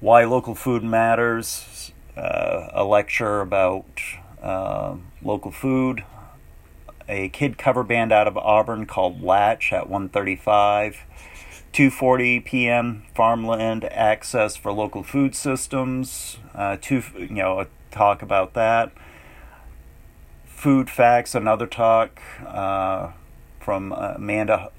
Why 0.00 0.24
Local 0.24 0.54
Food 0.54 0.82
Matters. 0.82 1.92
Uh, 2.16 2.68
a 2.72 2.84
lecture 2.84 3.40
about 3.40 4.00
uh, 4.42 4.96
local 5.22 5.52
food 5.52 6.04
a 7.08 7.28
kid 7.30 7.58
cover 7.58 7.82
band 7.82 8.12
out 8.12 8.28
of 8.28 8.36
Auburn 8.36 8.86
called 8.86 9.22
Latch 9.22 9.72
at 9.72 9.88
135. 9.88 11.04
2:40 11.72 12.44
p.m. 12.44 13.04
Farmland 13.14 13.84
access 13.84 14.56
for 14.56 14.72
local 14.72 15.02
food 15.02 15.34
systems. 15.34 16.38
Uh, 16.54 16.76
two, 16.80 17.02
you 17.18 17.28
know, 17.28 17.60
a 17.60 17.66
talk 17.90 18.22
about 18.22 18.54
that. 18.54 18.92
Food 20.58 20.90
facts, 20.90 21.36
another 21.36 21.68
talk 21.68 22.20
uh, 22.44 23.12
from 23.60 23.92
Amanda 23.92 24.72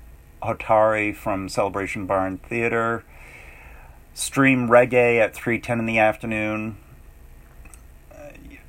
Huotari 0.43 1.15
from 1.15 1.47
Celebration 1.47 2.05
Barn 2.05 2.39
Theater. 2.39 3.05
Stream 4.13 4.67
reggae 4.67 5.21
at 5.21 5.33
3:10 5.33 5.79
in 5.79 5.85
the 5.85 5.97
afternoon. 5.97 6.75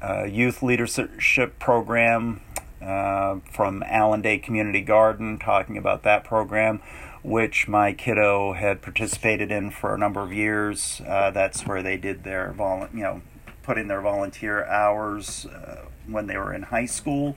Uh, 0.00 0.22
youth 0.22 0.62
leadership 0.62 1.58
program 1.58 2.42
uh, 2.80 3.40
from 3.50 3.82
Alan 3.88 4.22
Day 4.22 4.38
Community 4.38 4.80
Garden 4.80 5.36
talking 5.36 5.76
about 5.76 6.04
that 6.04 6.22
program, 6.22 6.80
which 7.24 7.66
my 7.66 7.92
kiddo 7.92 8.52
had 8.52 8.82
participated 8.82 9.50
in 9.50 9.72
for 9.72 9.96
a 9.96 9.98
number 9.98 10.20
of 10.20 10.32
years. 10.32 11.02
Uh, 11.04 11.32
that's 11.32 11.66
where 11.66 11.82
they 11.82 11.96
did 11.96 12.22
their 12.22 12.52
vol- 12.52 12.86
you 12.94 13.02
know, 13.02 13.22
put 13.64 13.78
in 13.78 13.88
their 13.88 14.00
volunteer 14.00 14.64
hours 14.66 15.46
uh, 15.46 15.86
when 16.12 16.26
they 16.26 16.36
were 16.36 16.52
in 16.52 16.62
high 16.62 16.86
school. 16.86 17.36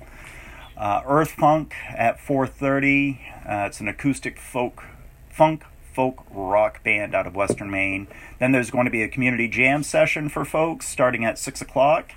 Uh, 0.78 1.02
Earth 1.06 1.32
Funk 1.32 1.74
at 1.90 2.20
4:30. 2.20 3.20
Uh, 3.48 3.66
it's 3.68 3.80
an 3.80 3.88
acoustic 3.88 4.40
folk 4.40 4.84
funk 5.30 5.64
folk 5.94 6.26
rock 6.32 6.84
band 6.84 7.14
out 7.14 7.28
of 7.28 7.36
Western 7.36 7.70
Maine. 7.70 8.08
Then 8.40 8.52
there's 8.52 8.72
going 8.72 8.86
to 8.86 8.92
be 8.92 9.04
a 9.04 9.08
community 9.08 9.48
jam 9.48 9.84
session 9.84 10.30
for 10.30 10.44
folks 10.44 10.88
starting 10.88 11.24
at 11.24 11.38
six 11.38 11.62
o'clock 11.62 12.14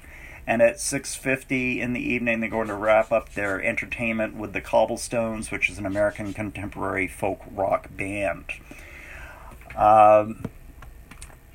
And 0.48 0.62
at 0.62 0.76
6:50 0.76 1.80
in 1.80 1.92
the 1.92 2.00
evening, 2.00 2.38
they're 2.40 2.48
going 2.48 2.68
to 2.68 2.74
wrap 2.74 3.10
up 3.10 3.34
their 3.34 3.60
entertainment 3.60 4.36
with 4.36 4.52
the 4.52 4.60
Cobblestones, 4.60 5.50
which 5.50 5.68
is 5.68 5.76
an 5.78 5.86
American 5.86 6.32
contemporary 6.32 7.08
folk 7.08 7.40
rock 7.50 7.88
band. 7.96 8.44
Um, 9.76 10.44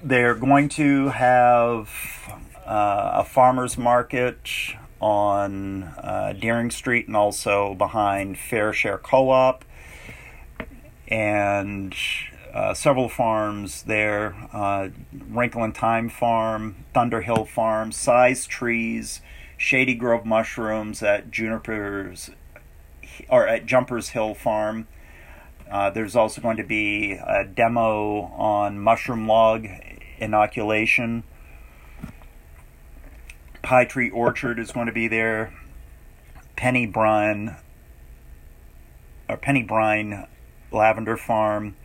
they're 0.03 0.35
going 0.35 0.67
to 0.69 1.09
have 1.09 1.89
uh, 2.65 3.11
a 3.15 3.23
farmers 3.23 3.77
market 3.77 4.70
on 5.01 5.83
uh, 5.83 6.33
Deering 6.39 6.71
Street 6.71 7.07
and 7.07 7.17
also 7.17 7.73
behind 7.73 8.37
Fare 8.37 8.71
Share 8.71 8.99
Co-op, 8.99 9.65
and 11.07 11.93
uh, 12.53 12.73
several 12.73 13.09
farms 13.09 13.83
there 13.83 14.35
uh, 14.53 14.89
Wrinkle 15.29 15.63
and 15.63 15.75
Thyme 15.75 16.09
Farm, 16.09 16.75
Thunderhill 16.93 17.47
Farm, 17.47 17.91
Size 17.91 18.45
Trees, 18.45 19.21
Shady 19.57 19.95
Grove 19.95 20.25
Mushrooms 20.25 21.01
at 21.01 21.31
Juniper's 21.31 22.29
or 23.27 23.47
at 23.47 23.65
Jumpers 23.65 24.09
Hill 24.09 24.33
Farm. 24.33 24.87
Uh, 25.69 25.89
there's 25.89 26.15
also 26.15 26.41
going 26.41 26.57
to 26.57 26.63
be 26.63 27.13
a 27.13 27.45
demo 27.45 28.23
on 28.35 28.79
mushroom 28.79 29.27
log 29.27 29.67
inoculation. 30.17 31.23
Pietree 33.61 34.09
Orchard 34.09 34.59
is 34.59 34.71
going 34.71 34.87
to 34.87 34.93
be 34.93 35.07
there. 35.07 35.53
Penny 36.55 36.85
Brine 36.85 37.55
or 39.27 39.37
Penny 39.37 39.63
Brine 39.63 40.27
Lavender 40.71 41.17
Farm. 41.17 41.75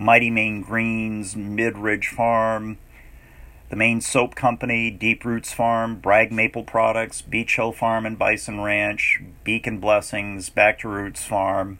Mighty 0.00 0.30
Maine 0.30 0.62
Greens, 0.62 1.36
Mid 1.36 1.76
Ridge 1.76 2.08
Farm, 2.08 2.78
the 3.68 3.76
Maine 3.76 4.00
Soap 4.00 4.34
Company, 4.34 4.90
Deep 4.90 5.24
Roots 5.26 5.52
Farm, 5.52 5.96
Bragg 5.96 6.32
Maple 6.32 6.64
Products, 6.64 7.20
Beach 7.20 7.56
Hill 7.56 7.72
Farm 7.72 8.06
and 8.06 8.18
Bison 8.18 8.60
Ranch, 8.60 9.20
Beacon 9.44 9.78
Blessings, 9.78 10.48
Back 10.48 10.78
to 10.80 10.88
Roots 10.88 11.24
Farm. 11.24 11.78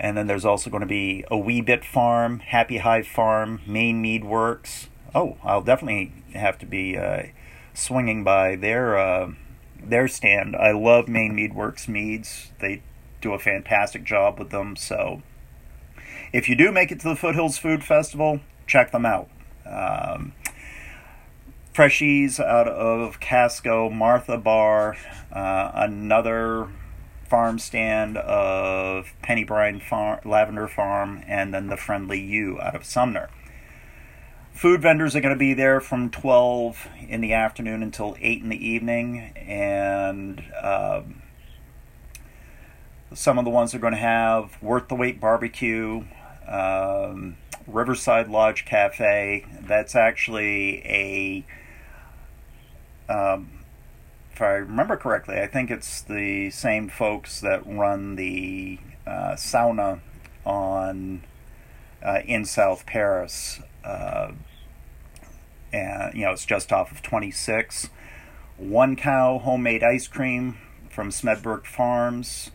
And 0.00 0.16
then 0.16 0.26
there's 0.26 0.44
also 0.44 0.68
going 0.68 0.80
to 0.80 0.86
be 0.86 1.24
a 1.30 1.38
Wee 1.38 1.60
Bit 1.60 1.84
Farm, 1.84 2.40
Happy 2.40 2.78
Hive 2.78 3.06
Farm, 3.06 3.60
Maine 3.66 4.02
Mead 4.02 4.24
Works. 4.24 4.88
Oh, 5.14 5.36
I'll 5.44 5.62
definitely 5.62 6.12
have 6.34 6.58
to 6.58 6.66
be 6.66 6.98
uh, 6.98 7.22
swinging 7.76 8.24
by 8.24 8.56
their 8.56 8.98
uh, 8.98 9.32
their 9.82 10.08
stand. 10.08 10.56
I 10.56 10.72
love 10.72 11.08
Maine 11.08 11.34
Mead 11.34 11.54
Works 11.54 11.86
meads. 11.86 12.50
They 12.60 12.82
do 13.20 13.32
a 13.32 13.38
fantastic 13.38 14.04
job 14.04 14.38
with 14.38 14.50
them. 14.50 14.76
So 14.76 15.22
if 16.32 16.48
you 16.48 16.56
do 16.56 16.72
make 16.72 16.90
it 16.90 17.00
to 17.00 17.08
the 17.08 17.16
Foothills 17.16 17.58
Food 17.58 17.84
Festival, 17.84 18.40
check 18.66 18.92
them 18.92 19.06
out. 19.06 19.28
Um, 19.64 20.32
Freshies 21.74 22.40
out 22.40 22.68
of 22.68 23.20
Casco, 23.20 23.90
Martha 23.90 24.38
Bar, 24.38 24.96
uh, 25.32 25.72
another 25.74 26.68
farm 27.28 27.58
stand 27.58 28.16
of 28.16 29.12
Penny 29.20 29.44
Brine 29.44 29.80
Farm, 29.80 30.20
Lavender 30.24 30.68
Farm, 30.68 31.22
and 31.26 31.52
then 31.52 31.66
the 31.66 31.76
Friendly 31.76 32.20
You 32.20 32.58
out 32.60 32.74
of 32.74 32.84
Sumner. 32.84 33.28
Food 34.56 34.80
vendors 34.80 35.14
are 35.14 35.20
going 35.20 35.34
to 35.34 35.38
be 35.38 35.52
there 35.52 35.82
from 35.82 36.08
12 36.08 36.88
in 37.10 37.20
the 37.20 37.34
afternoon 37.34 37.82
until 37.82 38.16
8 38.18 38.42
in 38.42 38.48
the 38.48 38.66
evening, 38.66 39.34
and 39.36 40.42
um, 40.62 41.20
some 43.12 43.38
of 43.38 43.44
the 43.44 43.50
ones 43.50 43.74
are 43.74 43.78
going 43.78 43.92
to 43.92 43.98
have 43.98 44.56
Worth 44.62 44.88
the 44.88 44.94
Wait 44.94 45.20
Barbecue, 45.20 46.06
um, 46.48 47.36
Riverside 47.66 48.28
Lodge 48.28 48.64
Cafe. 48.64 49.44
That's 49.60 49.94
actually 49.94 50.78
a, 50.86 51.44
um, 53.12 53.50
if 54.32 54.40
I 54.40 54.52
remember 54.52 54.96
correctly, 54.96 55.38
I 55.38 55.48
think 55.48 55.70
it's 55.70 56.00
the 56.00 56.48
same 56.48 56.88
folks 56.88 57.42
that 57.42 57.62
run 57.66 58.16
the 58.16 58.78
uh, 59.06 59.34
sauna 59.34 60.00
on 60.46 61.24
uh, 62.02 62.20
in 62.24 62.46
South 62.46 62.86
Paris. 62.86 63.60
Uh, 63.84 64.32
and 65.76 66.14
you 66.14 66.24
know 66.24 66.32
it's 66.32 66.46
just 66.46 66.72
off 66.72 66.90
of 66.90 67.02
26. 67.02 67.90
One 68.56 68.96
cow 68.96 69.38
homemade 69.38 69.82
ice 69.82 70.08
cream 70.08 70.56
from 70.88 71.10
Smedberg 71.10 71.66
Farms. 71.66 72.50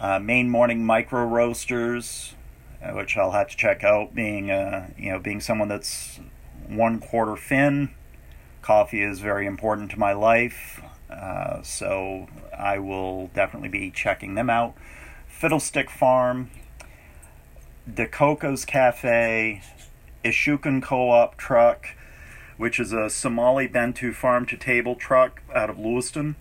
Uh, 0.00 0.18
Maine 0.18 0.50
Morning 0.50 0.84
Micro 0.84 1.24
Roasters, 1.24 2.34
uh, 2.82 2.90
which 2.90 3.16
I'll 3.16 3.30
have 3.30 3.48
to 3.48 3.56
check 3.56 3.84
out. 3.84 4.14
Being 4.14 4.50
uh, 4.50 4.90
you 4.98 5.10
know 5.10 5.18
being 5.18 5.40
someone 5.40 5.68
that's 5.68 6.20
one 6.66 6.98
quarter 6.98 7.36
Finn, 7.36 7.90
coffee 8.60 9.02
is 9.02 9.20
very 9.20 9.46
important 9.46 9.90
to 9.92 9.98
my 9.98 10.12
life, 10.12 10.82
uh, 11.08 11.62
so 11.62 12.28
I 12.56 12.78
will 12.78 13.28
definitely 13.28 13.68
be 13.68 13.90
checking 13.90 14.34
them 14.34 14.50
out. 14.50 14.74
Fiddlestick 15.28 15.88
Farm, 15.88 16.50
Dakoka's 17.88 18.64
Cafe, 18.64 19.62
Isuken 20.24 20.82
Co-op 20.82 21.36
Truck, 21.36 21.86
which 22.56 22.78
is 22.78 22.92
a 22.92 23.10
Somali 23.10 23.66
Bantu 23.66 24.12
farm 24.12 24.46
to 24.46 24.56
table 24.56 24.94
truck 24.94 25.42
out 25.54 25.70
of 25.70 25.78
Lewiston. 25.78 26.36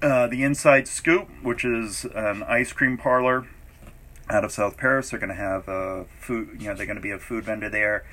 Uh, 0.00 0.26
the 0.28 0.44
Inside 0.44 0.86
Scoop, 0.86 1.28
which 1.42 1.64
is 1.64 2.04
an 2.14 2.42
ice 2.44 2.72
cream 2.72 2.96
parlor 2.96 3.46
out 4.30 4.44
of 4.44 4.52
South 4.52 4.76
Paris. 4.76 5.10
They're 5.10 5.18
going 5.18 5.30
to 5.30 5.34
have 5.34 5.68
a 5.68 6.04
food, 6.20 6.56
you 6.60 6.68
know, 6.68 6.74
they're 6.74 6.86
going 6.86 6.96
to 6.96 7.02
be 7.02 7.10
a 7.10 7.18
food 7.18 7.44
vendor 7.44 7.68
there. 7.68 8.04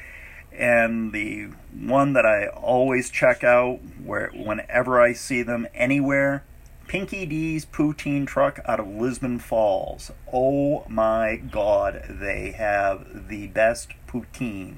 And 0.52 1.12
the 1.12 1.50
one 1.74 2.14
that 2.14 2.26
I 2.26 2.48
always 2.48 3.10
check 3.10 3.44
out, 3.44 3.80
where 4.04 4.32
whenever 4.34 5.02
I 5.02 5.14
see 5.14 5.44
them 5.44 5.68
anywhere, 5.76 6.44
Pinky 6.88 7.26
D's 7.26 7.66
Poutine 7.66 8.28
Truck 8.28 8.60
out 8.66 8.80
of 8.80 8.88
Lisbon 8.88 9.40
Falls. 9.40 10.12
Oh 10.32 10.86
my 10.88 11.36
God, 11.36 12.06
they 12.08 12.52
have 12.52 13.28
the 13.28 13.48
best 13.48 13.90
poutine. 14.08 14.76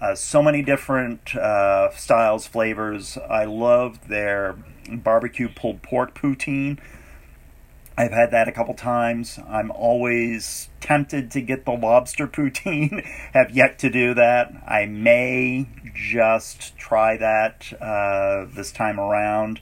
Uh, 0.00 0.14
so 0.14 0.42
many 0.42 0.62
different 0.62 1.36
uh, 1.36 1.90
styles, 1.90 2.46
flavors. 2.46 3.18
I 3.18 3.44
love 3.44 4.08
their 4.08 4.56
barbecue 4.88 5.48
pulled 5.48 5.82
pork 5.82 6.14
poutine 6.14 6.78
I've 8.00 8.12
had 8.12 8.30
that 8.30 8.48
a 8.48 8.52
couple 8.52 8.72
times. 8.72 9.38
I'm 9.46 9.70
always 9.70 10.70
tempted 10.80 11.30
to 11.32 11.42
get 11.42 11.66
the 11.66 11.72
lobster 11.72 12.26
poutine. 12.28 13.04
Have 13.34 13.50
yet 13.50 13.78
to 13.80 13.90
do 13.90 14.14
that. 14.14 14.54
I 14.66 14.86
may 14.86 15.68
just 15.94 16.78
try 16.78 17.18
that 17.18 17.70
uh, 17.78 18.46
this 18.54 18.72
time 18.72 18.98
around. 18.98 19.60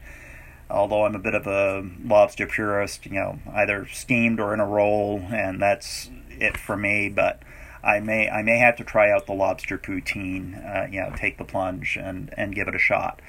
Although 0.71 1.05
I'm 1.05 1.17
a 1.17 1.19
bit 1.19 1.35
of 1.35 1.49
a 1.49 1.85
lobster 2.05 2.47
purist, 2.47 3.07
you 3.07 3.13
know, 3.15 3.41
either 3.53 3.89
steamed 3.89 4.39
or 4.39 4.55
in 4.55 4.61
a 4.61 4.67
roll, 4.67 5.21
and 5.33 5.61
that's 5.61 6.09
it 6.31 6.57
for 6.57 6.77
me. 6.77 7.09
But 7.09 7.43
I 7.83 8.01
may 8.01 8.29
I 8.29 8.43
may 8.43 8.59
have 8.59 8.77
to 8.77 8.85
try 8.85 9.11
out 9.11 9.27
the 9.27 9.33
lobster 9.33 9.79
poutine. 9.79 10.55
Uh, 10.65 10.89
you 10.91 11.01
know, 11.01 11.13
take 11.17 11.39
the 11.39 11.45
plunge 11.45 11.97
and 11.97 12.33
and 12.37 12.55
give 12.55 12.69
it 12.69 12.75
a 12.75 12.79
shot. 12.79 13.21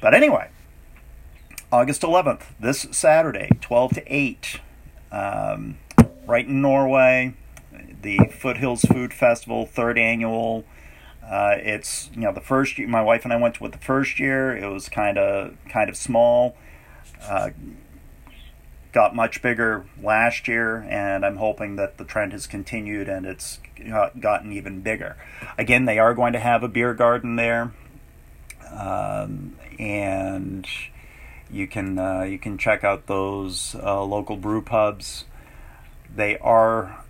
But 0.00 0.14
anyway, 0.14 0.50
August 1.72 2.02
11th, 2.02 2.42
this 2.60 2.86
Saturday, 2.90 3.48
12 3.60 3.94
to 3.94 4.02
8, 4.06 4.60
um, 5.10 5.78
right 6.26 6.46
in 6.46 6.60
Norway, 6.60 7.34
the 8.02 8.18
Foothills 8.30 8.82
Food 8.82 9.12
Festival, 9.12 9.66
third 9.66 9.98
annual. 9.98 10.64
Uh, 11.24 11.56
it's 11.56 12.10
you 12.14 12.20
know 12.20 12.32
the 12.32 12.40
first 12.40 12.78
year 12.78 12.86
my 12.86 13.02
wife 13.02 13.24
and 13.24 13.32
I 13.32 13.36
went 13.36 13.54
to 13.56 13.64
it 13.64 13.72
the 13.72 13.78
first 13.78 14.20
year. 14.20 14.56
It 14.56 14.68
was 14.68 14.88
kind 14.88 15.16
of 15.18 15.56
kind 15.68 15.88
of 15.88 15.96
small. 15.96 16.56
Uh, 17.22 17.50
got 18.94 19.14
much 19.14 19.42
bigger 19.42 19.84
last 20.00 20.46
year, 20.46 20.86
and 20.88 21.26
I'm 21.26 21.36
hoping 21.36 21.74
that 21.76 21.98
the 21.98 22.04
trend 22.04 22.32
has 22.32 22.46
continued 22.46 23.08
and 23.08 23.26
it's 23.26 23.58
gotten 24.20 24.52
even 24.52 24.80
bigger. 24.80 25.16
Again, 25.58 25.84
they 25.84 25.98
are 25.98 26.14
going 26.14 26.32
to 26.32 26.38
have 26.38 26.62
a 26.62 26.68
beer 26.68 26.94
garden 26.94 27.34
there, 27.34 27.72
um, 28.70 29.56
and 29.78 30.66
you 31.50 31.66
can 31.66 31.98
uh, 31.98 32.22
you 32.22 32.38
can 32.38 32.56
check 32.56 32.84
out 32.84 33.06
those 33.08 33.74
uh, 33.82 34.02
local 34.04 34.36
brew 34.36 34.62
pubs. 34.62 35.24
They 36.14 36.38
are 36.38 37.04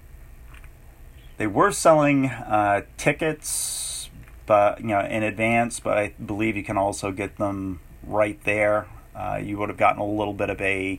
they 1.37 1.47
were 1.47 1.71
selling 1.71 2.27
uh, 2.27 2.83
tickets, 2.97 4.09
but 4.47 4.81
you 4.81 4.87
know 4.87 5.01
in 5.01 5.23
advance. 5.23 5.81
But 5.81 5.99
I 5.99 6.15
believe 6.25 6.57
you 6.57 6.65
can 6.65 6.79
also 6.79 7.13
get 7.13 7.37
them 7.37 7.81
right 8.03 8.43
there. 8.45 8.87
Uh, 9.15 9.39
you 9.43 9.59
would 9.59 9.69
have 9.69 9.79
gotten 9.79 10.01
a 10.01 10.07
little 10.07 10.33
bit 10.33 10.49
of 10.49 10.61
a 10.63 10.99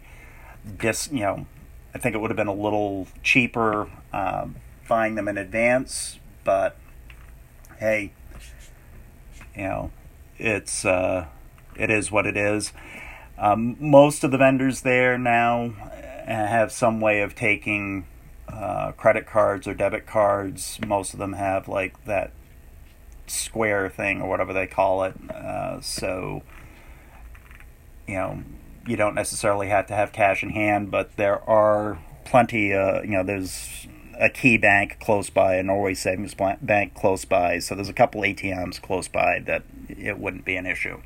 dis, 0.78 1.10
you 1.12 1.21
know, 1.21 1.45
I 1.93 1.97
think 1.97 2.15
it 2.15 2.19
would 2.19 2.30
have 2.30 2.38
been 2.38 2.47
a 2.47 2.54
little 2.54 3.08
cheaper 3.23 3.89
um, 4.12 4.56
buying 4.88 5.15
them 5.15 5.28
in 5.28 5.38
advance. 5.38 6.19
But 6.43 6.75
hey, 7.78 8.12
you 9.56 9.63
know, 9.63 9.91
it's 10.38 10.86
uh, 10.86 11.28
it 11.75 11.89
is 11.89 12.12
what 12.12 12.25
it 12.25 12.38
is. 12.38 12.71
Um, 13.38 13.75
most 13.80 14.23
of 14.23 14.32
the 14.32 14.38
vendors 14.38 14.82
there 14.82 15.17
now 15.17 15.73
have 16.25 16.71
some 16.71 17.01
way 17.01 17.21
of 17.21 17.36
taking 17.36 18.06
uh, 18.47 18.91
credit 18.93 19.25
cards 19.25 19.67
or 19.67 19.73
debit 19.73 20.06
cards. 20.06 20.80
Most 20.86 21.13
of 21.13 21.19
them 21.19 21.34
have 21.34 21.67
like 21.67 22.06
that 22.06 22.32
square 23.28 23.89
thing 23.89 24.21
or 24.21 24.30
whatever 24.30 24.54
they 24.54 24.67
call 24.67 25.04
it. 25.04 25.15
Uh, 25.30 25.82
so 25.82 26.43
you 28.08 28.15
know, 28.15 28.43
you 28.86 28.95
don't 28.95 29.15
necessarily 29.15 29.67
have 29.69 29.88
to 29.88 29.95
have 29.95 30.12
cash 30.12 30.43
in 30.43 30.50
hand, 30.50 30.91
but 30.91 31.15
there 31.17 31.41
are 31.50 32.00
plenty. 32.24 32.74
Uh, 32.74 33.02
you 33.02 33.12
know, 33.12 33.24
there's 33.24 33.88
a 34.19 34.30
key 34.30 34.58
bank 34.58 34.98
close 35.00 35.30
by, 35.30 35.56
a 35.56 35.63
Norway 35.63 35.93
Savings 35.93 36.34
Bank 36.34 36.93
close 36.93 37.26
by, 37.26 37.60
so 37.60 37.76
there's 37.76 37.89
a 37.89 37.93
couple 37.93 38.21
ATMs 38.21 38.82
close 38.82 39.08
by 39.08 39.39
that 39.45 39.63
it 39.89 40.19
wouldn't 40.19 40.45
be 40.45 40.56
an 40.56 40.65
issue. 40.65 41.02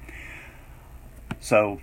So 1.40 1.82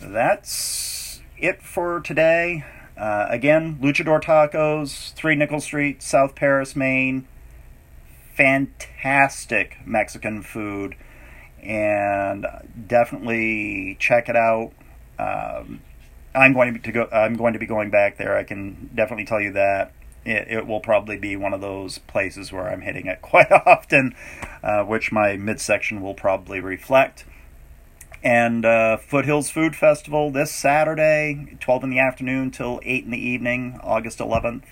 that's 0.00 1.20
it 1.36 1.62
for 1.62 2.00
today. 2.00 2.64
Uh, 2.96 3.26
again, 3.28 3.78
Luchador 3.80 4.20
Tacos, 4.20 5.12
3 5.14 5.36
Nichol 5.36 5.60
Street, 5.60 6.02
South 6.02 6.34
Paris, 6.34 6.74
Maine. 6.74 7.26
Fantastic 8.34 9.78
Mexican 9.84 10.42
food, 10.42 10.94
and 11.60 12.46
definitely 12.86 13.96
check 13.98 14.28
it 14.28 14.36
out. 14.36 14.72
Um, 15.18 15.80
I'm 16.34 16.52
going 16.52 16.80
to 16.80 16.92
go. 16.92 17.08
I'm 17.12 17.36
going 17.36 17.54
to 17.54 17.58
be 17.58 17.66
going 17.66 17.90
back 17.90 18.16
there. 18.16 18.36
I 18.36 18.44
can 18.44 18.90
definitely 18.94 19.24
tell 19.24 19.40
you 19.40 19.52
that 19.52 19.92
it, 20.24 20.48
it 20.48 20.66
will 20.66 20.80
probably 20.80 21.16
be 21.16 21.36
one 21.36 21.52
of 21.52 21.60
those 21.60 21.98
places 21.98 22.52
where 22.52 22.68
I'm 22.68 22.82
hitting 22.82 23.06
it 23.06 23.22
quite 23.22 23.50
often, 23.50 24.14
uh, 24.62 24.84
which 24.84 25.10
my 25.12 25.36
midsection 25.36 26.00
will 26.00 26.14
probably 26.14 26.60
reflect. 26.60 27.24
And 28.22 28.64
uh, 28.64 28.96
Foothills 28.96 29.48
Food 29.48 29.76
Festival 29.76 30.30
this 30.30 30.52
Saturday, 30.52 31.56
12 31.60 31.84
in 31.84 31.90
the 31.90 32.00
afternoon 32.00 32.50
till 32.50 32.80
8 32.82 33.04
in 33.04 33.10
the 33.12 33.18
evening, 33.18 33.78
August 33.82 34.18
11th. 34.18 34.64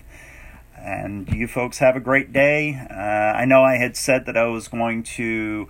And 0.77 1.29
you 1.29 1.47
folks 1.47 1.79
have 1.79 1.97
a 1.97 2.01
great 2.01 2.33
day. 2.33 2.75
Uh, 2.91 2.95
I 2.95 3.45
know 3.45 3.63
I 3.63 3.77
had 3.77 3.97
said 3.97 4.27
that 4.27 4.37
I 4.37 4.47
was 4.47 4.69
going 4.69 5.05
to 5.05 5.69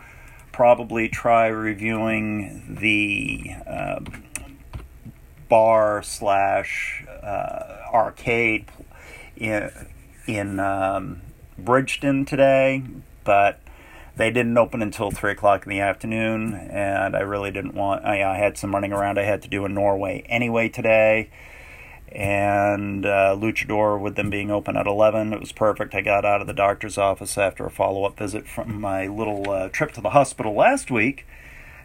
probably 0.52 1.08
try 1.08 1.48
reviewing 1.48 2.76
the 2.80 3.50
uh, 3.66 4.00
bar 5.48 6.02
slash 6.02 7.04
uh, 7.22 7.78
arcade 7.92 8.66
in 9.36 9.70
in 10.26 10.58
um, 10.58 11.22
Bridgton 11.58 12.24
today, 12.24 12.82
but 13.24 13.60
they 14.16 14.30
didn't 14.30 14.56
open 14.56 14.82
until 14.82 15.10
three 15.10 15.32
o'clock 15.32 15.64
in 15.64 15.70
the 15.70 15.80
afternoon, 15.80 16.54
and 16.54 17.14
I 17.14 17.20
really 17.20 17.50
didn't 17.50 17.74
want. 17.74 18.04
I, 18.04 18.22
I 18.22 18.38
had 18.38 18.56
some 18.56 18.74
running 18.74 18.92
around 18.92 19.18
I 19.18 19.24
had 19.24 19.42
to 19.42 19.48
do 19.48 19.64
in 19.64 19.74
Norway 19.74 20.24
anyway 20.28 20.68
today, 20.68 21.30
and 22.10 23.04
uh, 23.04 23.36
Luchador 23.38 24.00
with 24.00 24.16
them 24.16 24.30
being 24.30 24.50
open 24.50 24.76
at 24.76 24.86
eleven, 24.86 25.32
it 25.32 25.40
was 25.40 25.52
perfect. 25.52 25.94
I 25.94 26.00
got 26.00 26.24
out 26.24 26.40
of 26.40 26.46
the 26.46 26.54
doctor's 26.54 26.96
office 26.96 27.36
after 27.36 27.66
a 27.66 27.70
follow 27.70 28.04
up 28.04 28.18
visit 28.18 28.48
from 28.48 28.80
my 28.80 29.06
little 29.06 29.50
uh, 29.50 29.68
trip 29.68 29.92
to 29.92 30.00
the 30.00 30.10
hospital 30.10 30.54
last 30.54 30.90
week, 30.90 31.26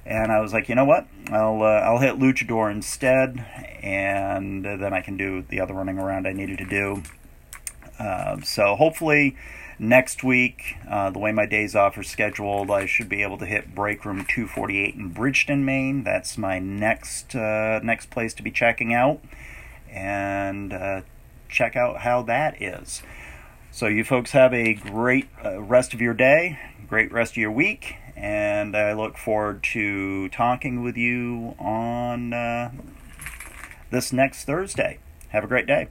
and 0.06 0.32
I 0.32 0.40
was 0.40 0.54
like, 0.54 0.70
you 0.70 0.76
know 0.76 0.86
what, 0.86 1.08
I'll 1.30 1.62
uh, 1.62 1.82
I'll 1.82 2.00
hit 2.00 2.18
Luchador 2.18 2.72
instead, 2.72 3.46
and 3.82 4.66
then 4.66 4.94
I 4.94 5.02
can 5.02 5.18
do 5.18 5.44
the 5.48 5.60
other 5.60 5.74
running 5.74 6.00
around 6.00 6.28
I 6.28 6.34
needed 6.34 6.58
to 6.60 6.66
do. 6.66 7.04
Um, 8.00 8.44
so 8.44 8.76
hopefully 8.76 9.36
next 9.78 10.24
week, 10.24 10.76
uh, 10.90 11.10
the 11.10 11.20
way 11.20 11.32
my 11.32 11.46
days 11.46 11.76
off 11.76 11.98
are 11.98 12.04
scheduled, 12.04 12.72
I 12.72 12.86
should 12.86 13.10
be 13.10 13.24
able 13.24 13.38
to 13.40 13.46
hit 13.46 13.76
break 13.76 14.06
room 14.06 14.26
248 14.26 14.96
in 14.96 15.10
Bridgton, 15.10 15.66
Maine. 15.66 16.04
That's 16.04 16.38
my 16.38 16.60
next 16.60 17.36
uh, 17.36 17.80
next 17.84 18.10
place 18.10 18.34
to 18.36 18.44
be 18.44 18.52
checking 18.52 18.94
out, 18.94 19.22
and 19.90 20.74
uh, 20.74 21.02
check 21.50 21.76
out 21.76 21.98
how 22.02 22.22
that 22.24 22.62
is. 22.62 23.04
So 23.72 23.88
you 23.88 24.04
folks 24.04 24.32
have 24.32 24.54
a 24.54 24.74
great 24.74 25.30
uh, 25.44 25.62
rest 25.62 25.94
of 25.94 26.02
your 26.02 26.14
day, 26.14 26.60
great 26.88 27.12
rest 27.12 27.34
of 27.34 27.38
your 27.38 27.52
week, 27.52 27.96
and 28.16 28.76
I 28.76 28.94
look 28.94 29.18
forward 29.18 29.64
to 29.74 30.30
talking 30.30 30.84
with 30.84 30.98
you 30.98 31.56
on 31.60 32.34
uh, 32.34 32.72
this 33.90 34.14
next 34.14 34.46
Thursday. 34.46 35.00
Have 35.30 35.44
a 35.44 35.48
great 35.48 35.68
day. 35.68 35.88